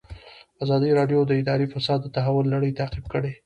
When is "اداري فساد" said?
1.41-1.99